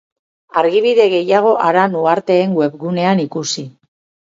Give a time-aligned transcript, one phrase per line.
[0.61, 3.71] Argibide gehiago Aran Uharteen webgunean ikusi.